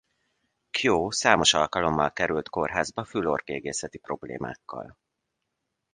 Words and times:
Kjó 0.69 1.09
számos 1.11 1.53
alkalommal 1.53 2.11
került 2.13 2.49
kórházba 2.49 3.03
fül-orr-gégészeti 3.03 3.97
problémákkal. 3.97 4.97